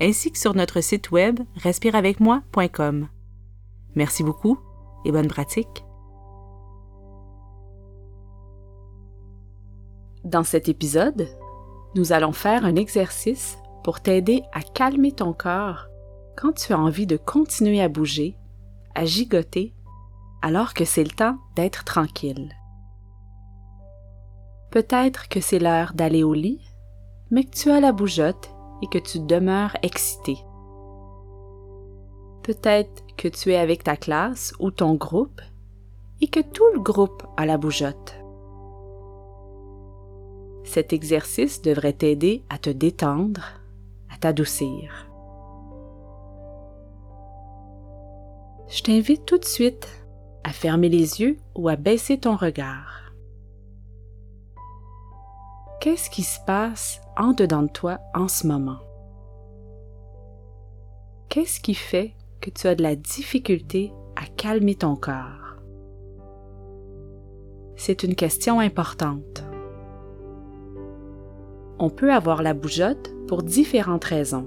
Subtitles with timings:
[0.00, 3.08] ainsi que sur notre site web respireavecmoi.com.
[3.94, 4.58] Merci beaucoup
[5.04, 5.84] et bonne pratique.
[10.24, 11.28] Dans cet épisode,
[11.94, 15.86] nous allons faire un exercice pour t'aider à calmer ton corps
[16.36, 18.36] quand tu as envie de continuer à bouger,
[18.94, 19.74] à gigoter,
[20.42, 22.52] alors que c'est le temps d'être tranquille.
[24.70, 26.60] Peut-être que c'est l'heure d'aller au lit,
[27.30, 28.50] mais que tu as la bougeotte
[28.82, 30.38] et que tu demeures excité.
[32.42, 35.40] Peut-être que tu es avec ta classe ou ton groupe
[36.20, 38.16] et que tout le groupe a la bougeotte.
[40.64, 43.42] Cet exercice devrait t'aider à te détendre,
[44.10, 45.06] à t'adoucir.
[48.68, 49.88] Je t'invite tout de suite
[50.44, 53.07] à fermer les yeux ou à baisser ton regard.
[55.88, 58.76] Qu'est-ce qui se passe en dedans de toi en ce moment?
[61.30, 65.56] Qu'est-ce qui fait que tu as de la difficulté à calmer ton corps?
[67.74, 69.42] C'est une question importante.
[71.78, 74.46] On peut avoir la bougeotte pour différentes raisons.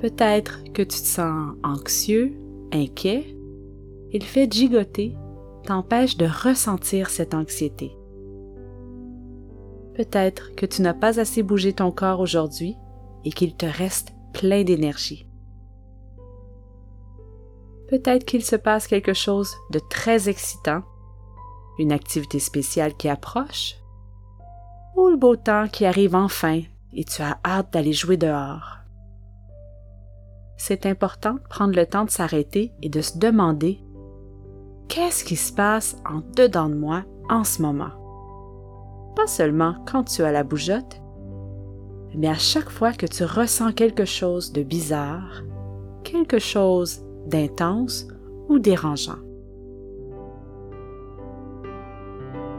[0.00, 2.32] Peut-être que tu te sens anxieux,
[2.72, 3.36] inquiet,
[4.10, 5.14] et le fait gigoter
[5.62, 7.96] t'empêche de ressentir cette anxiété.
[9.94, 12.76] Peut-être que tu n'as pas assez bougé ton corps aujourd'hui
[13.24, 15.28] et qu'il te reste plein d'énergie.
[17.88, 20.82] Peut-être qu'il se passe quelque chose de très excitant,
[21.78, 23.76] une activité spéciale qui approche,
[24.96, 28.78] ou le beau temps qui arrive enfin et tu as hâte d'aller jouer dehors.
[30.56, 33.80] C'est important de prendre le temps de s'arrêter et de se demander
[34.88, 38.03] qu'est-ce qui se passe en dedans de moi en ce moment?
[39.26, 41.00] Seulement quand tu as la bougeotte,
[42.14, 45.42] mais à chaque fois que tu ressens quelque chose de bizarre,
[46.04, 48.06] quelque chose d'intense
[48.48, 49.18] ou dérangeant.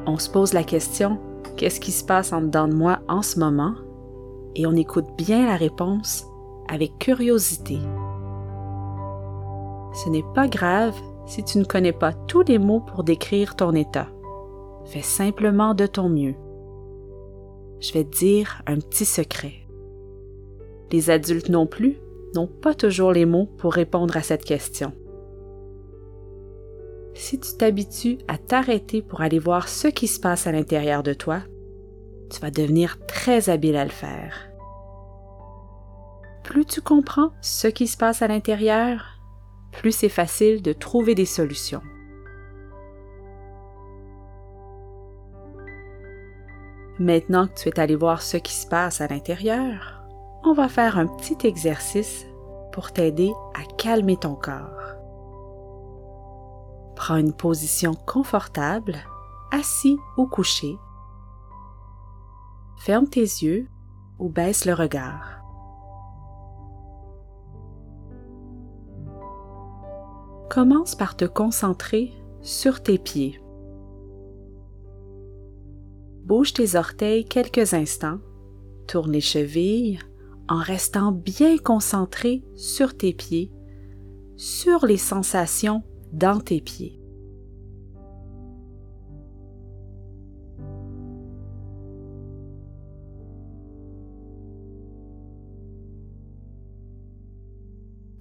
[0.07, 1.19] On se pose la question,
[1.57, 3.75] qu'est-ce qui se passe en dedans de moi en ce moment?
[4.55, 6.25] Et on écoute bien la réponse
[6.69, 7.79] avec curiosité.
[9.93, 13.73] Ce n'est pas grave si tu ne connais pas tous les mots pour décrire ton
[13.73, 14.07] état.
[14.85, 16.35] Fais simplement de ton mieux
[17.79, 19.53] je vais te dire un petit secret.
[20.91, 21.97] Les adultes non plus
[22.33, 24.93] n'ont pas toujours les mots pour répondre à cette question.
[27.13, 31.13] Si tu t'habitues à t'arrêter pour aller voir ce qui se passe à l'intérieur de
[31.13, 31.41] toi,
[32.29, 34.49] tu vas devenir très habile à le faire.
[36.43, 39.19] Plus tu comprends ce qui se passe à l'intérieur,
[39.71, 41.81] plus c'est facile de trouver des solutions.
[46.99, 50.01] Maintenant que tu es allé voir ce qui se passe à l'intérieur,
[50.45, 52.25] on va faire un petit exercice
[52.71, 54.95] pour t'aider à calmer ton corps.
[56.95, 58.95] Prends une position confortable,
[59.51, 60.77] assis ou couché.
[62.77, 63.67] Ferme tes yeux
[64.17, 65.41] ou baisse le regard.
[70.49, 73.41] Commence par te concentrer sur tes pieds.
[76.25, 78.17] Bouge tes orteils quelques instants,
[78.87, 79.99] tourne les chevilles
[80.49, 83.51] en restant bien concentré sur tes pieds,
[84.35, 86.99] sur les sensations dans tes pieds.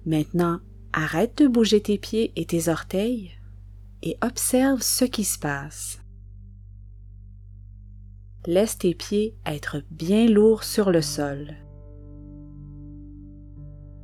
[0.05, 0.59] Maintenant,
[0.93, 3.31] arrête de bouger tes pieds et tes orteils
[4.03, 6.04] et observe ce qui se passe
[8.47, 11.55] laisse tes pieds être bien lourds sur le sol.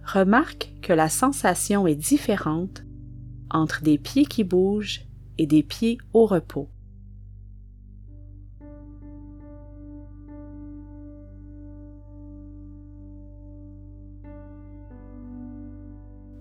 [0.04, 2.84] Remarque que la sensation est différente
[3.50, 5.06] entre des pieds qui bougent
[5.38, 6.70] et des pieds au repos.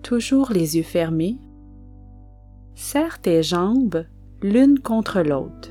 [0.03, 1.37] Toujours les yeux fermés,
[2.75, 4.05] serre tes jambes
[4.41, 5.69] l'une contre l'autre.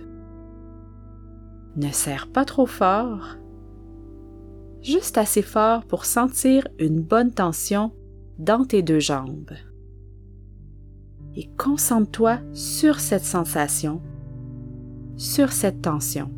[1.80, 3.38] Ne serre pas trop fort.
[4.82, 7.92] juste assez fort pour sentir une bonne tension
[8.38, 9.52] dans tes deux jambes.
[11.34, 14.02] Et concentre-toi sur cette sensation,
[15.16, 16.30] sur cette tension.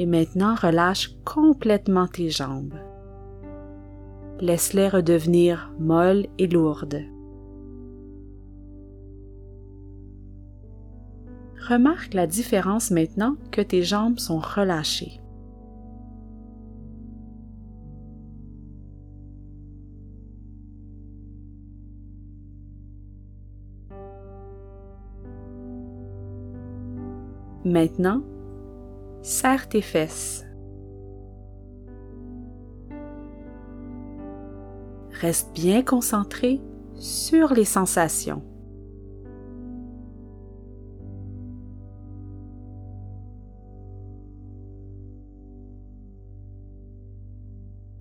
[0.00, 2.74] Et maintenant, relâche complètement tes jambes.
[4.38, 7.02] Laisse-les redevenir molles et lourdes.
[11.68, 15.20] Remarque la différence maintenant que tes jambes sont relâchées.
[27.64, 28.22] Maintenant,
[29.28, 30.46] serre tes fesses.
[35.20, 36.62] Reste bien concentré
[36.94, 38.42] sur les sensations.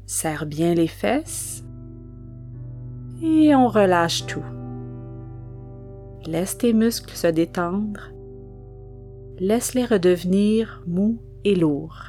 [0.06, 1.66] Serre bien les fesses
[3.22, 4.46] et on relâche tout.
[6.26, 8.17] Laisse tes muscles se détendre
[9.40, 12.06] laisse-les redevenir mous et lourds.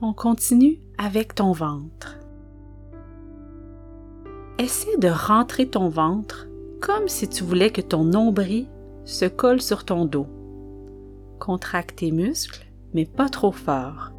[0.00, 2.18] On continue avec ton ventre.
[4.58, 6.48] Essaie de rentrer ton ventre
[6.80, 8.66] comme si tu voulais que ton nombril
[9.04, 10.26] se colle sur ton dos.
[11.38, 14.12] Contracte tes muscles, mais pas trop fort.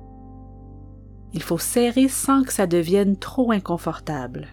[1.34, 4.48] Il faut serrer sans que ça devienne trop inconfortable.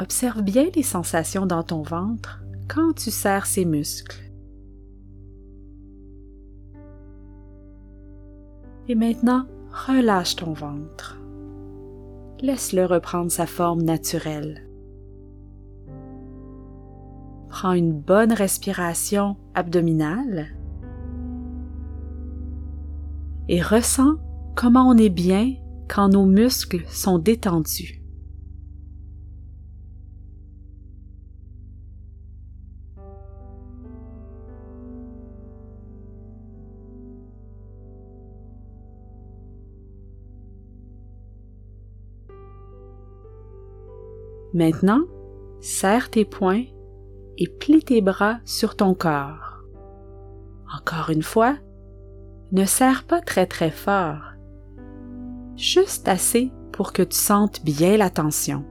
[0.00, 4.20] Observe bien les sensations dans ton ventre quand tu serres ces muscles.
[8.88, 9.46] Et maintenant,
[9.88, 11.18] relâche ton ventre.
[12.40, 14.66] Laisse-le reprendre sa forme naturelle.
[17.48, 20.48] Prends une bonne respiration abdominale
[23.50, 24.14] et ressens
[24.54, 25.54] comment on est bien
[25.88, 28.00] quand nos muscles sont détendus.
[44.54, 45.02] Maintenant,
[45.60, 46.66] serre tes poings
[47.36, 49.64] et plie tes bras sur ton corps.
[50.72, 51.56] Encore une fois,
[52.52, 54.34] ne serre pas très très fort,
[55.56, 58.64] juste assez pour que tu sentes bien la tension.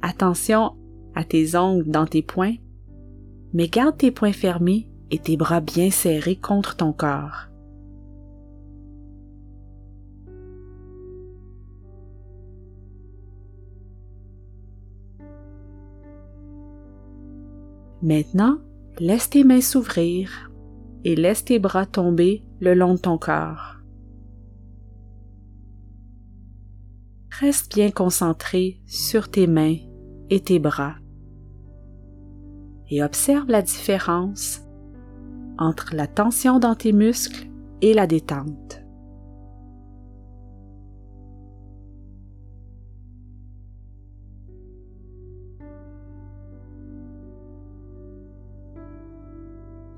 [0.00, 0.76] Attention
[1.14, 2.56] à tes ongles dans tes poings,
[3.52, 7.48] mais garde tes poings fermés et tes bras bien serrés contre ton corps.
[18.02, 18.58] Maintenant,
[18.98, 20.50] laisse tes mains s'ouvrir
[21.04, 23.76] et laisse tes bras tomber le long de ton corps.
[27.30, 29.76] Reste bien concentré sur tes mains
[30.30, 30.94] et tes bras
[32.90, 34.60] et observe la différence
[35.58, 37.48] entre la tension dans tes muscles
[37.80, 38.83] et la détente.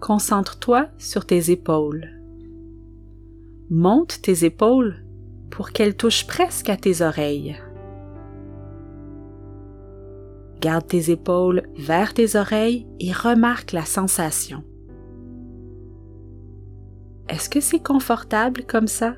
[0.07, 2.09] Concentre-toi sur tes épaules.
[3.71, 5.05] Monte tes épaules
[5.51, 7.57] pour qu'elles touchent presque à tes oreilles.
[10.61, 14.63] Garde tes épaules vers tes oreilles et remarque la sensation.
[17.29, 19.17] Est-ce que c'est confortable comme ça?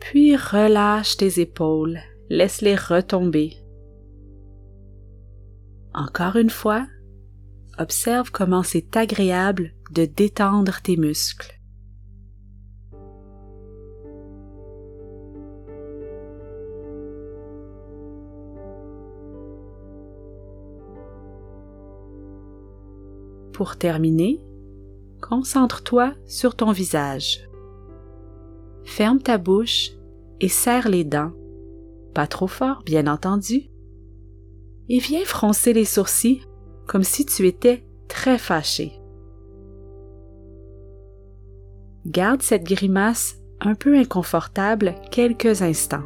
[0.00, 3.63] Puis relâche tes épaules, laisse-les retomber.
[5.96, 6.88] Encore une fois,
[7.78, 11.52] observe comment c'est agréable de détendre tes muscles.
[23.52, 24.44] Pour terminer,
[25.22, 27.48] concentre-toi sur ton visage.
[28.82, 29.92] Ferme ta bouche
[30.40, 31.32] et serre les dents.
[32.14, 33.70] Pas trop fort, bien entendu,
[34.88, 36.42] et viens froncer les sourcils
[36.86, 38.92] comme si tu étais très fâché.
[42.06, 46.04] Garde cette grimace un peu inconfortable quelques instants.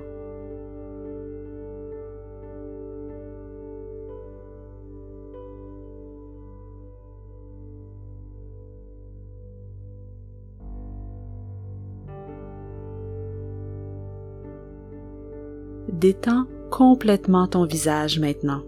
[15.89, 18.63] Détends complètement ton visage maintenant.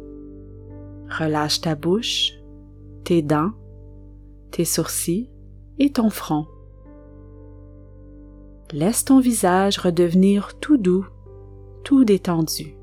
[1.08, 2.32] Relâche ta bouche,
[3.04, 3.52] tes dents,
[4.50, 5.30] tes sourcils
[5.78, 6.46] et ton front.
[8.72, 11.06] Laisse ton visage redevenir tout doux,
[11.82, 12.79] tout détendu.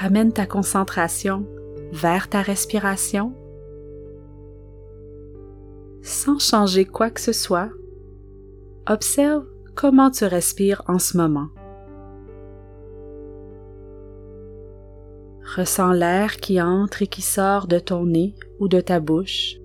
[0.00, 1.46] Ramène ta concentration
[1.92, 3.34] vers ta respiration
[6.00, 7.68] sans changer quoi que ce soit.
[8.88, 11.48] Observe comment tu respires en ce moment.
[15.54, 19.56] Ressens l'air qui entre et qui sort de ton nez ou de ta bouche.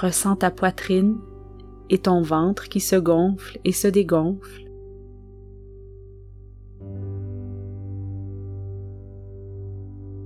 [0.00, 1.18] Ressens ta poitrine
[1.92, 4.64] et ton ventre qui se gonfle et se dégonfle.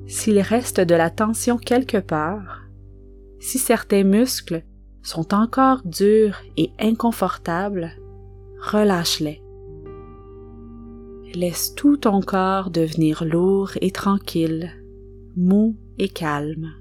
[0.07, 2.63] S'il reste de la tension quelque part,
[3.41, 4.63] si certains muscles
[5.03, 7.91] sont encore durs et inconfortables,
[8.61, 9.43] relâche-les.
[11.35, 14.71] Laisse tout ton corps devenir lourd et tranquille,
[15.37, 16.75] mou et calme.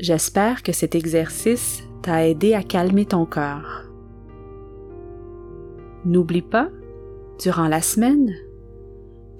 [0.00, 3.82] J'espère que cet exercice t'a aidé à calmer ton corps.
[6.06, 6.70] N'oublie pas,
[7.38, 8.34] durant la semaine,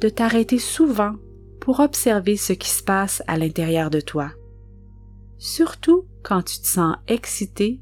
[0.02, 1.14] de t'arrêter souvent
[1.60, 4.32] pour observer ce qui se passe à l'intérieur de toi,
[5.38, 7.80] surtout quand tu te sens excité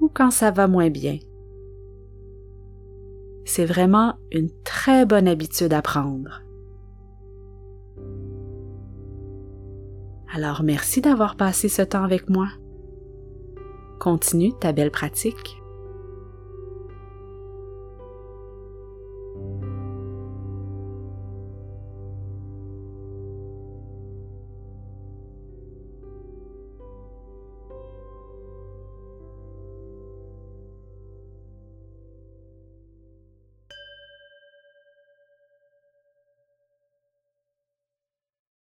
[0.00, 1.18] ou quand ça va moins bien.
[3.46, 6.42] C'est vraiment une très bonne habitude à prendre.
[10.32, 12.48] Alors merci d'avoir passé ce temps avec moi.
[13.98, 15.62] Continue ta belle pratique.